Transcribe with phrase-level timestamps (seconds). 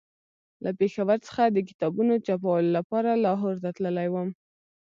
[0.63, 4.29] له پېښور څخه د کتابونو چاپولو لپاره لاهور ته تللی وم.